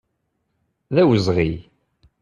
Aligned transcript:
D 0.93 0.95
awezɣi! 1.01 1.51